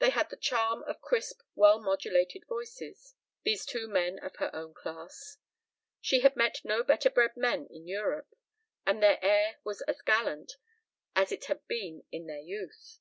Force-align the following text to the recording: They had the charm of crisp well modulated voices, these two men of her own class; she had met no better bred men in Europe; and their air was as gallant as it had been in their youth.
They 0.00 0.10
had 0.10 0.28
the 0.28 0.36
charm 0.36 0.82
of 0.82 1.00
crisp 1.00 1.40
well 1.54 1.80
modulated 1.80 2.44
voices, 2.46 3.14
these 3.42 3.64
two 3.64 3.88
men 3.88 4.18
of 4.18 4.36
her 4.36 4.54
own 4.54 4.74
class; 4.74 5.38
she 5.98 6.20
had 6.20 6.36
met 6.36 6.60
no 6.62 6.84
better 6.84 7.08
bred 7.08 7.38
men 7.38 7.68
in 7.70 7.88
Europe; 7.88 8.34
and 8.84 9.02
their 9.02 9.18
air 9.24 9.60
was 9.64 9.80
as 9.88 10.02
gallant 10.02 10.58
as 11.16 11.32
it 11.32 11.46
had 11.46 11.66
been 11.68 12.04
in 12.12 12.26
their 12.26 12.40
youth. 12.42 12.98